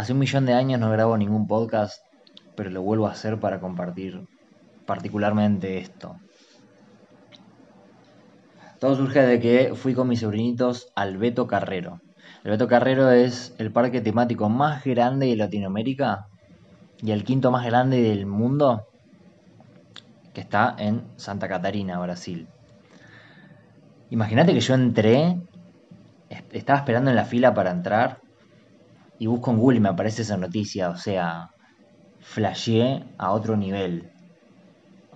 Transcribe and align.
Hace 0.00 0.14
un 0.14 0.18
millón 0.18 0.46
de 0.46 0.54
años 0.54 0.80
no 0.80 0.90
grabo 0.90 1.18
ningún 1.18 1.46
podcast, 1.46 2.02
pero 2.54 2.70
lo 2.70 2.80
vuelvo 2.80 3.06
a 3.06 3.10
hacer 3.10 3.38
para 3.38 3.60
compartir 3.60 4.26
particularmente 4.86 5.76
esto. 5.76 6.16
Todo 8.78 8.96
surge 8.96 9.20
de 9.20 9.38
que 9.40 9.74
fui 9.74 9.92
con 9.92 10.08
mis 10.08 10.20
sobrinitos 10.20 10.90
al 10.96 11.18
Beto 11.18 11.46
Carrero. 11.46 12.00
El 12.44 12.52
Beto 12.52 12.66
Carrero 12.66 13.10
es 13.10 13.54
el 13.58 13.72
parque 13.72 14.00
temático 14.00 14.48
más 14.48 14.82
grande 14.84 15.26
de 15.26 15.36
Latinoamérica 15.36 16.28
y 17.02 17.10
el 17.10 17.22
quinto 17.22 17.50
más 17.50 17.66
grande 17.66 18.00
del 18.00 18.24
mundo, 18.24 18.86
que 20.32 20.40
está 20.40 20.74
en 20.78 21.04
Santa 21.16 21.46
Catarina, 21.46 21.98
Brasil. 21.98 22.48
Imagínate 24.08 24.54
que 24.54 24.60
yo 24.60 24.72
entré, 24.72 25.38
estaba 26.52 26.78
esperando 26.78 27.10
en 27.10 27.16
la 27.16 27.26
fila 27.26 27.52
para 27.52 27.70
entrar 27.70 28.29
y 29.20 29.26
busco 29.26 29.50
en 29.50 29.58
Google 29.58 29.76
y 29.76 29.80
me 29.80 29.90
aparece 29.90 30.22
esa 30.22 30.38
noticia, 30.38 30.88
o 30.88 30.96
sea, 30.96 31.50
flasheé 32.20 33.04
a 33.18 33.32
otro 33.32 33.54
nivel. 33.54 34.10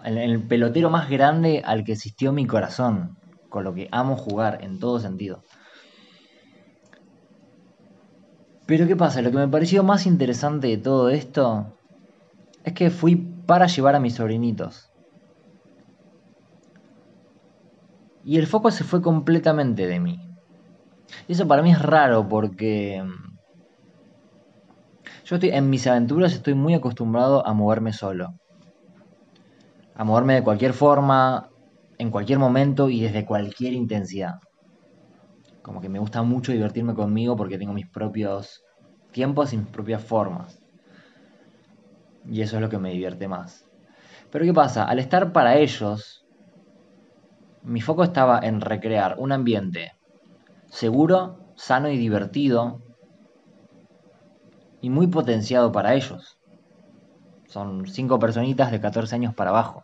El, 0.04 0.18
el 0.18 0.46
pelotero 0.46 0.90
más 0.90 1.08
grande 1.08 1.62
al 1.64 1.84
que 1.84 1.92
existió 1.92 2.30
mi 2.30 2.46
corazón, 2.46 3.16
con 3.48 3.64
lo 3.64 3.72
que 3.72 3.88
amo 3.90 4.16
jugar 4.16 4.62
en 4.62 4.78
todo 4.78 5.00
sentido. 5.00 5.42
Pero 8.66 8.86
¿qué 8.86 8.94
pasa? 8.94 9.22
Lo 9.22 9.30
que 9.30 9.38
me 9.38 9.48
pareció 9.48 9.82
más 9.82 10.04
interesante 10.04 10.66
de 10.66 10.76
todo 10.76 11.08
esto 11.08 11.74
es 12.62 12.74
que 12.74 12.90
fui 12.90 13.16
para 13.16 13.68
llevar 13.68 13.94
a 13.94 14.00
mis 14.00 14.16
sobrinitos. 14.16 14.90
Y 18.22 18.36
el 18.36 18.46
foco 18.46 18.70
se 18.70 18.84
fue 18.84 19.00
completamente 19.00 19.86
de 19.86 19.98
mí. 19.98 20.20
Y 21.26 21.32
eso 21.32 21.48
para 21.48 21.62
mí 21.62 21.72
es 21.72 21.80
raro 21.80 22.28
porque 22.28 23.02
yo 25.24 25.36
estoy 25.36 25.50
en 25.50 25.70
mis 25.70 25.86
aventuras 25.86 26.34
estoy 26.34 26.54
muy 26.54 26.74
acostumbrado 26.74 27.46
a 27.46 27.54
moverme 27.54 27.92
solo. 27.92 28.34
A 29.94 30.04
moverme 30.04 30.34
de 30.34 30.42
cualquier 30.42 30.74
forma, 30.74 31.48
en 31.98 32.10
cualquier 32.10 32.38
momento 32.38 32.90
y 32.90 33.00
desde 33.00 33.24
cualquier 33.24 33.72
intensidad. 33.72 34.34
Como 35.62 35.80
que 35.80 35.88
me 35.88 35.98
gusta 35.98 36.22
mucho 36.22 36.52
divertirme 36.52 36.94
conmigo 36.94 37.36
porque 37.36 37.56
tengo 37.56 37.72
mis 37.72 37.88
propios 37.88 38.62
tiempos 39.12 39.52
y 39.54 39.56
mis 39.56 39.68
propias 39.68 40.04
formas. 40.04 40.58
Y 42.28 42.42
eso 42.42 42.56
es 42.56 42.62
lo 42.62 42.68
que 42.68 42.78
me 42.78 42.90
divierte 42.90 43.26
más. 43.26 43.64
Pero 44.30 44.44
¿qué 44.44 44.52
pasa? 44.52 44.84
Al 44.84 44.98
estar 44.98 45.32
para 45.32 45.56
ellos, 45.56 46.26
mi 47.62 47.80
foco 47.80 48.04
estaba 48.04 48.40
en 48.40 48.60
recrear 48.60 49.16
un 49.18 49.32
ambiente 49.32 49.92
seguro, 50.68 51.38
sano 51.56 51.88
y 51.88 51.96
divertido 51.96 52.82
y 54.84 54.90
muy 54.90 55.06
potenciado 55.06 55.72
para 55.72 55.94
ellos. 55.94 56.36
Son 57.48 57.86
cinco 57.86 58.18
personitas 58.18 58.70
de 58.70 58.82
14 58.82 59.14
años 59.14 59.34
para 59.34 59.48
abajo. 59.48 59.82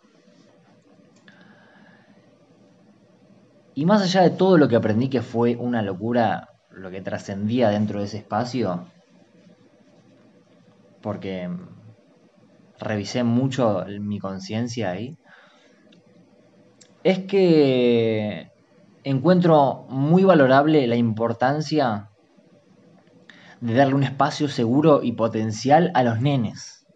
Y 3.74 3.86
más 3.86 4.02
allá 4.02 4.20
de 4.20 4.36
todo 4.36 4.58
lo 4.58 4.68
que 4.68 4.76
aprendí 4.76 5.08
que 5.08 5.22
fue 5.22 5.56
una 5.56 5.80
locura, 5.80 6.50
lo 6.70 6.90
que 6.90 7.00
trascendía 7.00 7.70
dentro 7.70 8.00
de 8.00 8.04
ese 8.04 8.18
espacio, 8.18 8.88
porque 11.00 11.48
revisé 12.78 13.24
mucho 13.24 13.86
mi 14.00 14.18
conciencia 14.18 14.90
ahí, 14.90 15.16
es 17.04 17.20
que 17.20 18.50
encuentro 19.02 19.86
muy 19.88 20.24
valorable 20.24 20.86
la 20.86 20.96
importancia 20.96 22.09
de 23.60 23.74
darle 23.74 23.94
un 23.94 24.02
espacio 24.02 24.48
seguro 24.48 25.02
y 25.02 25.12
potencial 25.12 25.90
a 25.94 26.02
los 26.02 26.20
nenes. 26.20 26.86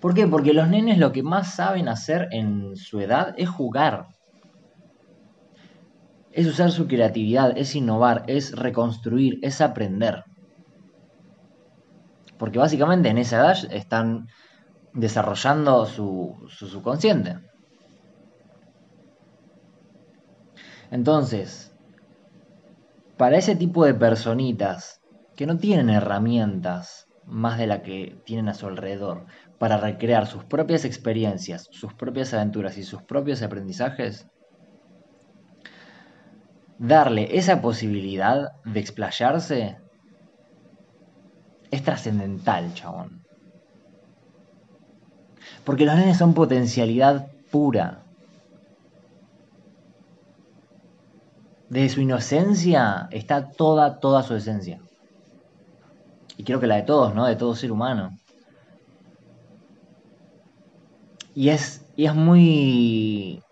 ¿Por 0.00 0.14
qué? 0.14 0.26
Porque 0.26 0.52
los 0.52 0.68
nenes 0.68 0.98
lo 0.98 1.12
que 1.12 1.22
más 1.22 1.54
saben 1.54 1.88
hacer 1.88 2.28
en 2.32 2.76
su 2.76 3.00
edad 3.00 3.34
es 3.38 3.48
jugar. 3.48 4.08
Es 6.32 6.46
usar 6.46 6.70
su 6.70 6.86
creatividad, 6.86 7.56
es 7.56 7.74
innovar, 7.74 8.24
es 8.26 8.54
reconstruir, 8.54 9.38
es 9.42 9.62
aprender. 9.62 10.24
Porque 12.38 12.58
básicamente 12.58 13.08
en 13.08 13.16
esa 13.16 13.38
edad 13.38 13.56
están 13.72 14.28
desarrollando 14.92 15.86
su, 15.86 16.46
su 16.48 16.66
subconsciente. 16.68 17.38
Entonces, 20.90 21.74
para 23.16 23.38
ese 23.38 23.56
tipo 23.56 23.86
de 23.86 23.94
personitas 23.94 25.00
que 25.36 25.46
no 25.46 25.58
tienen 25.58 25.90
herramientas 25.90 27.06
más 27.26 27.58
de 27.58 27.66
la 27.66 27.82
que 27.82 28.18
tienen 28.24 28.48
a 28.48 28.54
su 28.54 28.66
alrededor 28.66 29.26
para 29.58 29.76
recrear 29.76 30.26
sus 30.26 30.44
propias 30.44 30.84
experiencias, 30.84 31.68
sus 31.70 31.92
propias 31.92 32.32
aventuras 32.32 32.78
y 32.78 32.82
sus 32.82 33.02
propios 33.02 33.42
aprendizajes, 33.42 34.26
darle 36.78 37.36
esa 37.36 37.60
posibilidad 37.60 38.52
de 38.64 38.80
explayarse 38.80 39.78
es 41.70 41.82
trascendental, 41.82 42.72
chabón. 42.74 43.24
Porque 45.64 45.84
los 45.84 45.96
nenes 45.96 46.16
son 46.16 46.32
potencialidad 46.32 47.28
pura. 47.50 48.04
Desde 51.68 51.88
su 51.88 52.00
inocencia 52.00 53.08
está 53.10 53.50
toda, 53.50 53.98
toda 53.98 54.22
su 54.22 54.36
esencia 54.36 54.80
y 56.36 56.44
creo 56.44 56.60
que 56.60 56.66
la 56.66 56.76
de 56.76 56.82
todos, 56.82 57.14
¿no? 57.14 57.26
De 57.26 57.36
todo 57.36 57.54
ser 57.54 57.72
humano. 57.72 58.16
Y 61.34 61.50
es, 61.50 61.86
y 61.96 62.06
es 62.06 62.14
muy 62.14 63.42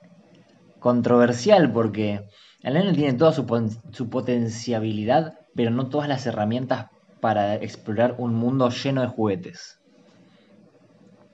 controversial 0.79 1.73
porque 1.73 2.27
el 2.63 2.75
nene 2.75 2.95
tiene 2.95 3.15
toda 3.15 3.33
su, 3.33 3.47
su 3.93 4.09
potenciabilidad, 4.09 5.35
pero 5.55 5.71
no 5.71 5.89
todas 5.89 6.09
las 6.09 6.27
herramientas 6.27 6.87
para 7.21 7.55
explorar 7.57 8.17
un 8.19 8.35
mundo 8.35 8.69
lleno 8.71 9.03
de 9.03 9.09
juguetes. 9.09 9.81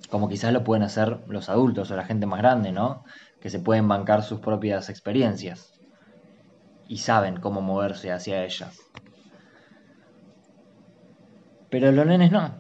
Como 0.09 0.29
quizás 0.29 0.53
lo 0.53 0.65
pueden 0.65 0.83
hacer 0.83 1.21
los 1.29 1.49
adultos 1.49 1.91
o 1.91 1.97
la 1.97 2.05
gente 2.05 2.27
más 2.27 2.41
grande, 2.41 2.73
¿no? 2.73 3.05
Que 3.41 3.51
se 3.51 3.61
pueden 3.61 3.87
bancar 3.87 4.23
sus 4.23 4.41
propias 4.41 4.89
experiencias 4.89 5.81
y 6.89 6.99
saben 6.99 7.39
cómo 7.39 7.61
moverse 7.61 8.11
hacia 8.11 8.45
ellas. 8.45 8.77
Pero 11.71 11.93
los 11.93 12.07
nenes 12.07 12.33
no. 12.33 12.59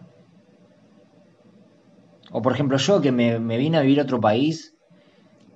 O 2.32 2.42
por 2.42 2.52
ejemplo 2.52 2.78
yo 2.78 3.00
que 3.00 3.10
me, 3.10 3.38
vine 3.38 3.78
a 3.78 3.80
vivir 3.80 4.00
a 4.00 4.04
otro 4.04 4.20
país 4.20 4.76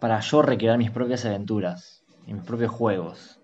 para 0.01 0.21
yo 0.21 0.43
recrear 0.43 0.77
mis 0.77 0.91
propias 0.91 1.25
aventuras 1.25 2.05
y 2.27 2.35
mis 2.35 2.43
propios 2.43 2.73
juegos. 2.73 3.41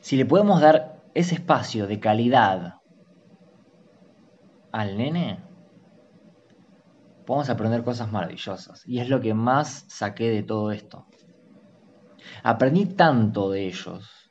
Si 0.00 0.16
le 0.16 0.26
podemos 0.26 0.60
dar 0.60 1.02
ese 1.14 1.36
espacio 1.36 1.86
de 1.86 1.98
calidad 1.98 2.74
al 4.70 4.98
nene, 4.98 5.42
podemos 7.24 7.48
aprender 7.48 7.84
cosas 7.84 8.12
maravillosas. 8.12 8.86
Y 8.86 8.98
es 8.98 9.08
lo 9.08 9.20
que 9.20 9.32
más 9.32 9.86
saqué 9.88 10.28
de 10.28 10.42
todo 10.42 10.72
esto. 10.72 11.06
Aprendí 12.42 12.86
tanto 12.86 13.50
de 13.50 13.66
ellos 13.66 14.21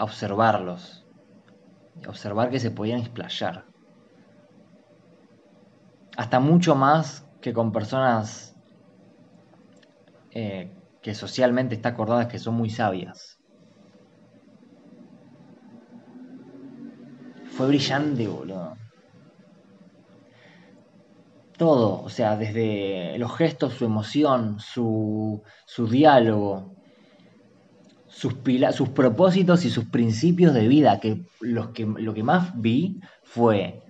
a 0.00 0.04
observarlos, 0.04 1.04
observar 2.08 2.48
que 2.48 2.58
se 2.58 2.70
podían 2.70 3.00
explayar. 3.00 3.66
Hasta 6.16 6.40
mucho 6.40 6.74
más 6.74 7.28
que 7.42 7.52
con 7.52 7.70
personas 7.70 8.56
eh, 10.30 10.72
que 11.02 11.14
socialmente 11.14 11.74
está 11.74 11.90
acordadas 11.90 12.28
que 12.28 12.38
son 12.38 12.54
muy 12.54 12.70
sabias. 12.70 13.38
Fue 17.50 17.66
brillante, 17.66 18.26
boludo. 18.26 18.78
Todo, 21.58 22.02
o 22.02 22.08
sea, 22.08 22.38
desde 22.38 23.18
los 23.18 23.36
gestos, 23.36 23.74
su 23.74 23.84
emoción, 23.84 24.60
su, 24.60 25.42
su 25.66 25.86
diálogo, 25.86 26.79
sus, 28.10 28.34
sus 28.72 28.88
propósitos 28.90 29.64
y 29.64 29.70
sus 29.70 29.86
principios 29.86 30.52
de 30.52 30.68
vida, 30.68 31.00
que, 31.00 31.22
que 31.74 31.86
lo 31.86 32.14
que 32.14 32.22
más 32.22 32.60
vi 32.60 33.00
fue 33.22 33.82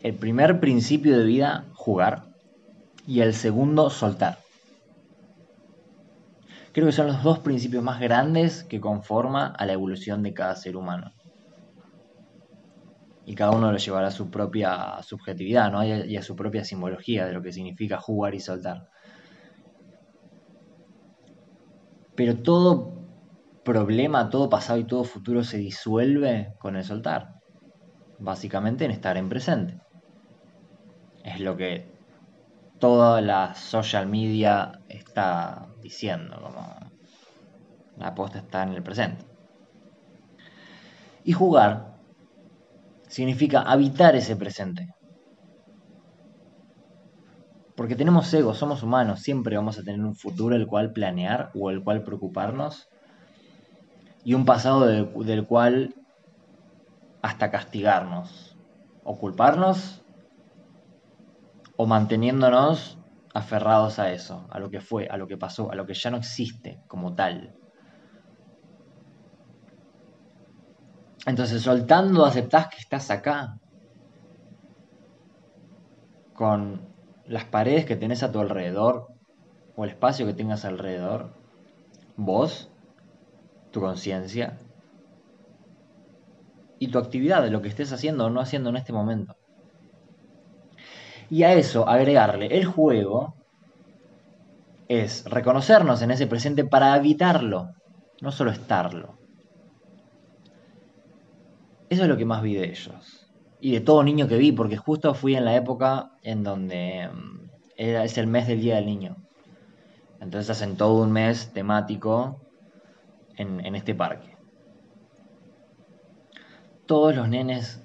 el 0.00 0.14
primer 0.14 0.60
principio 0.60 1.18
de 1.18 1.24
vida, 1.24 1.64
jugar, 1.72 2.26
y 3.06 3.20
el 3.20 3.34
segundo, 3.34 3.90
soltar. 3.90 4.38
Creo 6.72 6.86
que 6.86 6.92
son 6.92 7.06
los 7.06 7.22
dos 7.22 7.38
principios 7.38 7.82
más 7.82 8.00
grandes 8.00 8.64
que 8.64 8.80
conforma 8.80 9.46
a 9.46 9.64
la 9.64 9.72
evolución 9.72 10.22
de 10.22 10.34
cada 10.34 10.56
ser 10.56 10.76
humano. 10.76 11.12
Y 13.24 13.34
cada 13.34 13.52
uno 13.52 13.72
lo 13.72 13.78
llevará 13.78 14.08
a 14.08 14.10
su 14.10 14.30
propia 14.30 15.02
subjetividad 15.02 15.72
¿no? 15.72 15.84
y 15.84 16.16
a 16.16 16.22
su 16.22 16.36
propia 16.36 16.64
simbología 16.64 17.24
de 17.24 17.32
lo 17.32 17.42
que 17.42 17.52
significa 17.52 17.98
jugar 17.98 18.34
y 18.34 18.40
soltar. 18.40 18.88
Pero 22.16 22.38
todo 22.38 22.94
problema, 23.64 24.30
todo 24.30 24.48
pasado 24.48 24.78
y 24.78 24.84
todo 24.84 25.04
futuro 25.04 25.42
se 25.42 25.58
disuelve 25.58 26.54
con 26.58 26.76
el 26.76 26.84
soltar. 26.84 27.34
Básicamente 28.18 28.84
en 28.84 28.90
estar 28.90 29.16
en 29.16 29.28
presente. 29.28 29.80
Es 31.24 31.40
lo 31.40 31.56
que 31.56 31.92
toda 32.78 33.20
la 33.20 33.54
social 33.54 34.06
media 34.06 34.80
está 34.88 35.68
diciendo, 35.80 36.38
como 36.42 36.76
la 37.96 38.08
aposta 38.08 38.38
está 38.38 38.62
en 38.62 38.74
el 38.74 38.82
presente. 38.82 39.24
Y 41.24 41.32
jugar 41.32 41.94
significa 43.08 43.62
habitar 43.62 44.14
ese 44.16 44.36
presente. 44.36 44.94
Porque 47.84 47.96
tenemos 47.96 48.32
ego, 48.32 48.54
somos 48.54 48.82
humanos, 48.82 49.20
siempre 49.20 49.56
vamos 49.56 49.78
a 49.78 49.82
tener 49.82 50.00
un 50.00 50.16
futuro 50.16 50.56
el 50.56 50.66
cual 50.66 50.94
planear 50.94 51.50
o 51.54 51.68
el 51.68 51.84
cual 51.84 52.02
preocuparnos 52.02 52.88
y 54.24 54.32
un 54.32 54.46
pasado 54.46 54.86
del 54.86 55.46
cual 55.46 55.94
hasta 57.20 57.50
castigarnos 57.50 58.56
o 59.02 59.18
culparnos 59.18 60.02
o 61.76 61.84
manteniéndonos 61.84 62.96
aferrados 63.34 63.98
a 63.98 64.12
eso, 64.12 64.46
a 64.48 64.58
lo 64.58 64.70
que 64.70 64.80
fue, 64.80 65.06
a 65.08 65.18
lo 65.18 65.26
que 65.26 65.36
pasó, 65.36 65.70
a 65.70 65.74
lo 65.74 65.84
que 65.84 65.92
ya 65.92 66.10
no 66.10 66.16
existe 66.16 66.80
como 66.86 67.14
tal. 67.14 67.54
Entonces, 71.26 71.60
soltando, 71.60 72.24
aceptás 72.24 72.68
que 72.68 72.78
estás 72.78 73.10
acá, 73.10 73.58
con 76.32 76.93
las 77.26 77.44
paredes 77.44 77.84
que 77.86 77.96
tenés 77.96 78.22
a 78.22 78.32
tu 78.32 78.40
alrededor, 78.40 79.08
o 79.76 79.84
el 79.84 79.90
espacio 79.90 80.26
que 80.26 80.34
tengas 80.34 80.64
alrededor, 80.64 81.32
vos, 82.16 82.70
tu 83.70 83.80
conciencia, 83.80 84.58
y 86.78 86.88
tu 86.88 86.98
actividad, 86.98 87.42
de 87.42 87.50
lo 87.50 87.62
que 87.62 87.68
estés 87.68 87.92
haciendo 87.92 88.26
o 88.26 88.30
no 88.30 88.40
haciendo 88.40 88.70
en 88.70 88.76
este 88.76 88.92
momento. 88.92 89.36
Y 91.30 91.42
a 91.42 91.54
eso 91.54 91.88
agregarle 91.88 92.46
el 92.58 92.66
juego 92.66 93.34
es 94.88 95.24
reconocernos 95.24 96.02
en 96.02 96.10
ese 96.10 96.26
presente 96.26 96.64
para 96.64 96.92
habitarlo, 96.92 97.70
no 98.20 98.30
solo 98.30 98.50
estarlo. 98.50 99.18
Eso 101.88 102.02
es 102.02 102.08
lo 102.08 102.16
que 102.16 102.24
más 102.24 102.42
vi 102.42 102.54
de 102.54 102.68
ellos. 102.68 103.23
Y 103.64 103.72
de 103.72 103.80
todo 103.80 104.02
niño 104.02 104.28
que 104.28 104.36
vi, 104.36 104.52
porque 104.52 104.76
justo 104.76 105.14
fui 105.14 105.36
en 105.36 105.46
la 105.46 105.56
época 105.56 106.10
en 106.22 106.42
donde 106.44 107.08
mm, 107.08 107.50
era, 107.78 108.04
es 108.04 108.18
el 108.18 108.26
mes 108.26 108.46
del 108.46 108.60
Día 108.60 108.74
del 108.74 108.84
Niño. 108.84 109.16
Entonces 110.20 110.50
hacen 110.50 110.76
todo 110.76 111.02
un 111.02 111.10
mes 111.10 111.50
temático 111.54 112.42
en, 113.38 113.64
en 113.64 113.74
este 113.74 113.94
parque. 113.94 114.36
Todos 116.84 117.16
los 117.16 117.26
nenes 117.26 117.82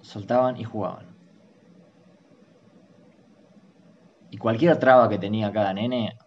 soltaban 0.00 0.56
y 0.56 0.64
jugaban. 0.64 1.06
Y 4.32 4.36
cualquier 4.38 4.80
traba 4.80 5.08
que 5.08 5.18
tenía 5.18 5.52
cada 5.52 5.72
nene, 5.74 6.18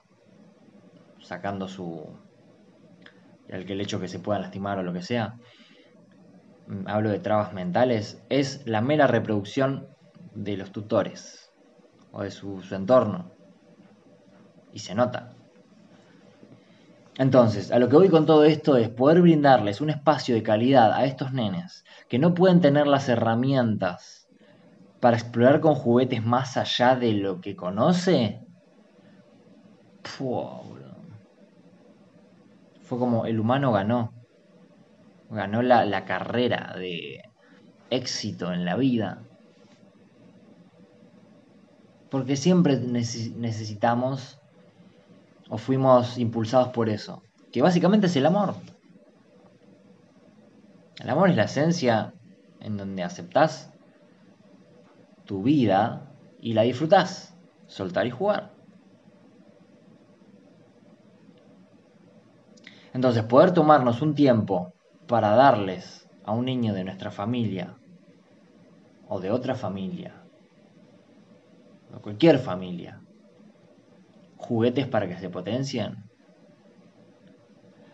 sacando 1.19 1.67
su. 1.67 2.07
el, 3.49 3.81
hecho 3.81 3.99
que 3.99 4.07
se 4.07 4.19
puedan 4.19 4.43
lastimar 4.43 4.79
o 4.79 4.83
lo 4.83 4.93
que 4.93 5.01
sea, 5.01 5.35
hablo 6.85 7.09
de 7.09 7.19
trabas 7.19 7.53
mentales, 7.53 8.21
es 8.29 8.65
la 8.65 8.81
mera 8.81 9.07
reproducción 9.07 9.87
de 10.33 10.57
los 10.57 10.71
tutores 10.71 11.51
o 12.11 12.23
de 12.23 12.31
su, 12.31 12.61
entorno. 12.71 13.31
Y 14.73 14.79
se 14.79 14.95
nota. 14.95 15.33
Entonces, 17.17 17.71
a 17.71 17.79
lo 17.79 17.89
que 17.89 17.97
voy 17.97 18.09
con 18.09 18.25
todo 18.25 18.45
esto 18.45 18.77
es 18.77 18.89
poder 18.89 19.21
brindarles 19.21 19.81
un 19.81 19.89
espacio 19.89 20.33
de 20.33 20.43
calidad 20.43 20.93
a 20.93 21.05
estos 21.05 21.33
nenes 21.33 21.83
que 22.07 22.19
no 22.19 22.33
pueden 22.33 22.61
tener 22.61 22.87
las 22.87 23.09
herramientas 23.09 24.27
para 24.99 25.17
explorar 25.17 25.59
con 25.59 25.75
juguetes 25.75 26.23
más 26.23 26.57
allá 26.57 26.95
de 26.95 27.13
lo 27.13 27.41
que 27.41 27.55
conoce, 27.55 28.41
fue 32.81 32.97
como 32.97 33.25
el 33.25 33.39
humano 33.39 33.71
ganó. 33.71 34.20
Ganó 35.31 35.61
la, 35.61 35.85
la 35.85 36.05
carrera 36.05 36.75
de 36.77 37.23
éxito 37.89 38.53
en 38.53 38.65
la 38.65 38.75
vida. 38.75 39.23
Porque 42.09 42.35
siempre 42.35 42.77
necesitamos 42.77 44.39
o 45.49 45.57
fuimos 45.57 46.17
impulsados 46.17 46.69
por 46.69 46.89
eso. 46.89 47.23
Que 47.51 47.61
básicamente 47.61 48.07
es 48.07 48.15
el 48.17 48.25
amor. 48.25 48.55
El 50.99 51.09
amor 51.09 51.29
es 51.29 51.35
la 51.35 51.45
esencia 51.45 52.13
en 52.59 52.77
donde 52.77 53.03
aceptás 53.03 53.71
tu 55.25 55.43
vida 55.43 56.11
y 56.41 56.53
la 56.53 56.63
disfrutás. 56.63 57.35
Soltar 57.67 58.05
y 58.05 58.11
jugar. 58.11 58.51
Entonces, 62.93 63.23
poder 63.23 63.53
tomarnos 63.53 64.01
un 64.01 64.13
tiempo 64.13 64.73
para 65.11 65.35
darles 65.35 66.07
a 66.23 66.31
un 66.31 66.45
niño 66.45 66.73
de 66.73 66.85
nuestra 66.85 67.11
familia 67.11 67.75
o 69.09 69.19
de 69.19 69.29
otra 69.29 69.55
familia, 69.55 70.23
o 71.93 71.99
cualquier 71.99 72.39
familia, 72.39 73.01
juguetes 74.37 74.87
para 74.87 75.09
que 75.09 75.17
se 75.17 75.29
potencien, 75.29 76.09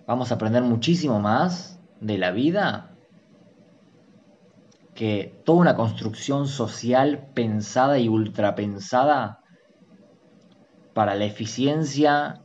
vamos 0.05 0.31
a 0.31 0.35
aprender 0.35 0.61
muchísimo 0.61 1.19
más 1.19 1.79
de 2.01 2.19
la 2.19 2.29
vida 2.29 2.95
que 4.93 5.41
toda 5.43 5.57
una 5.57 5.75
construcción 5.75 6.47
social 6.47 7.31
pensada 7.33 7.97
y 7.97 8.09
ultrapensada 8.09 9.39
para 10.93 11.15
la 11.15 11.25
eficiencia 11.25 12.43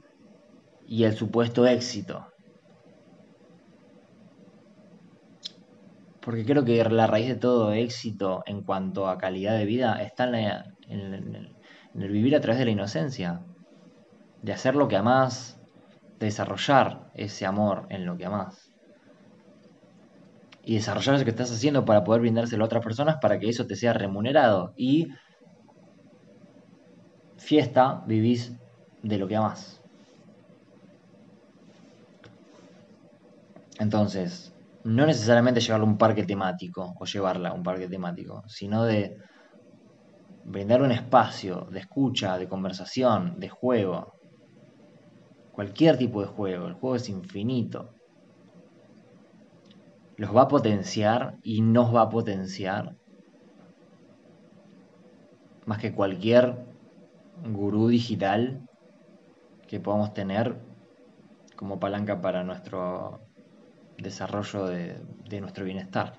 y 0.86 1.04
el 1.04 1.14
supuesto 1.14 1.66
éxito. 1.66 2.31
Porque 6.22 6.44
creo 6.44 6.64
que 6.64 6.82
la 6.84 7.06
raíz 7.06 7.28
de 7.28 7.34
todo 7.34 7.72
éxito 7.72 8.42
en 8.46 8.62
cuanto 8.62 9.08
a 9.08 9.18
calidad 9.18 9.58
de 9.58 9.64
vida 9.64 10.00
está 10.02 10.24
en, 10.24 11.54
el, 11.94 12.08
vivir 12.08 12.36
a 12.36 12.40
través 12.40 12.58
de 12.58 12.64
la 12.64 12.70
inocencia, 12.70 13.40
de 14.40 14.52
hacer 14.52 14.76
lo 14.76 14.88
que 14.88 14.96
amás, 14.96 15.60
de 16.18 16.26
desarrollar 16.26 17.10
ese 17.14 17.44
amor 17.44 17.86
en 17.90 18.06
lo 18.06 18.16
que 18.16 18.26
amás 18.26 18.72
y 20.64 20.74
desarrollar 20.76 21.16
eso 21.16 21.24
que 21.24 21.30
estás 21.30 21.50
haciendo 21.50 21.84
para 21.84 22.04
poder 22.04 22.20
brindárselo 22.20 22.64
a 22.64 22.66
otras 22.66 22.84
personas 22.84 23.16
para 23.20 23.38
que 23.38 23.48
eso 23.48 23.66
te 23.66 23.76
sea 23.76 23.92
remunerado. 23.92 24.72
Y 24.76 25.08
fiesta, 27.36 28.02
vivís 28.06 28.52
de 29.02 29.18
lo 29.18 29.26
que 29.26 29.36
amas. 29.36 29.80
Entonces, 33.80 34.54
no 34.84 35.06
necesariamente 35.06 35.60
llevarlo 35.60 35.86
un 35.86 35.98
parque 35.98 36.24
temático 36.24 36.94
o 36.98 37.04
llevarla 37.04 37.50
a 37.50 37.52
un 37.52 37.62
parque 37.62 37.88
temático, 37.88 38.42
sino 38.48 38.84
de 38.84 39.16
brindar 40.44 40.82
un 40.82 40.92
espacio 40.92 41.68
de 41.70 41.80
escucha, 41.80 42.38
de 42.38 42.48
conversación, 42.48 43.38
de 43.38 43.48
juego. 43.48 44.14
Cualquier 45.52 45.98
tipo 45.98 46.20
de 46.20 46.28
juego, 46.28 46.66
el 46.66 46.74
juego 46.74 46.96
es 46.96 47.08
infinito 47.08 47.94
los 50.22 50.34
va 50.36 50.42
a 50.42 50.48
potenciar 50.48 51.38
y 51.42 51.62
nos 51.62 51.94
va 51.94 52.02
a 52.02 52.08
potenciar 52.08 52.94
más 55.66 55.78
que 55.78 55.92
cualquier 55.92 56.64
gurú 57.44 57.88
digital 57.88 58.60
que 59.66 59.80
podamos 59.80 60.14
tener 60.14 60.60
como 61.56 61.80
palanca 61.80 62.20
para 62.20 62.44
nuestro 62.44 63.20
desarrollo 64.02 64.66
de, 64.66 65.00
de 65.28 65.40
nuestro 65.40 65.64
bienestar. 65.64 66.18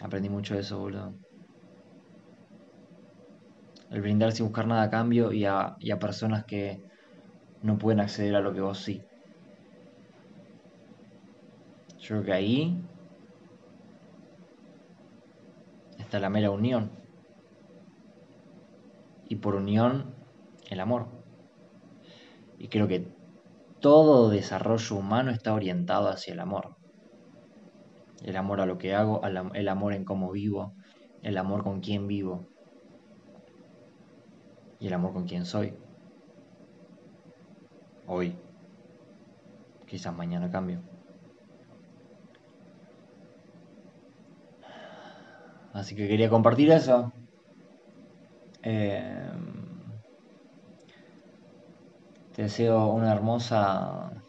Aprendí 0.00 0.28
mucho 0.28 0.54
de 0.54 0.60
eso, 0.60 0.78
boludo. 0.78 1.14
El 3.90 4.00
brindar 4.00 4.32
sin 4.32 4.46
buscar 4.46 4.66
nada 4.66 4.82
a 4.82 4.90
cambio 4.90 5.32
y 5.32 5.44
a, 5.44 5.76
y 5.80 5.90
a 5.90 5.98
personas 5.98 6.44
que 6.44 6.80
no 7.62 7.78
pueden 7.78 8.00
acceder 8.00 8.36
a 8.36 8.40
lo 8.40 8.52
que 8.52 8.60
vos 8.60 8.78
sí. 8.78 9.02
Yo 11.98 12.08
creo 12.08 12.22
que 12.24 12.32
ahí 12.32 12.78
está 15.98 16.20
la 16.20 16.30
mera 16.30 16.50
unión. 16.50 16.90
Y 19.28 19.36
por 19.36 19.56
unión, 19.56 20.14
el 20.70 20.80
amor. 20.80 21.08
Y 22.58 22.68
creo 22.68 22.88
que 22.88 23.15
todo 23.80 24.30
desarrollo 24.30 24.96
humano 24.96 25.30
está 25.30 25.54
orientado 25.54 26.08
hacia 26.08 26.34
el 26.34 26.40
amor. 26.40 26.76
El 28.22 28.36
amor 28.36 28.60
a 28.60 28.66
lo 28.66 28.78
que 28.78 28.94
hago, 28.94 29.22
el 29.24 29.68
amor 29.68 29.92
en 29.92 30.04
cómo 30.04 30.32
vivo, 30.32 30.74
el 31.22 31.38
amor 31.38 31.62
con 31.62 31.80
quién 31.80 32.06
vivo 32.06 32.46
y 34.78 34.86
el 34.86 34.94
amor 34.94 35.12
con 35.12 35.26
quién 35.26 35.44
soy. 35.44 35.74
hoy. 38.06 38.36
Quizás 39.86 40.14
mañana 40.14 40.50
cambio. 40.50 40.80
Así 45.72 45.94
que 45.94 46.08
quería 46.08 46.30
compartir 46.30 46.70
eso. 46.70 47.12
Eh, 48.62 49.25
te 52.36 52.42
deseo 52.42 52.88
una 52.88 53.14
hermosa 53.14 54.22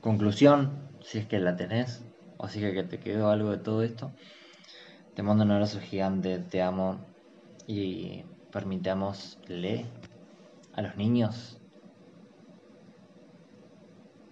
conclusión, 0.00 0.90
si 1.00 1.18
es 1.18 1.26
que 1.28 1.38
la 1.38 1.54
tenés, 1.54 2.02
o 2.38 2.48
si 2.48 2.64
es 2.64 2.74
que 2.74 2.82
te 2.82 2.98
quedó 2.98 3.30
algo 3.30 3.52
de 3.52 3.58
todo 3.58 3.84
esto. 3.84 4.10
Te 5.14 5.22
mando 5.22 5.44
un 5.44 5.52
abrazo 5.52 5.78
gigante, 5.78 6.40
te 6.40 6.60
amo 6.60 6.98
y 7.68 8.24
permitámosle 8.50 9.86
a 10.72 10.82
los 10.82 10.96
niños 10.96 11.60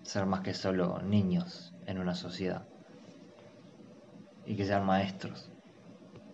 ser 0.02 0.26
más 0.26 0.40
que 0.40 0.52
solo 0.52 1.00
niños 1.02 1.73
en 1.87 2.00
una 2.00 2.16
sociedad 2.16 2.66
y 4.45 4.57
que 4.57 4.64
sean 4.64 4.85
maestros. 4.85 5.52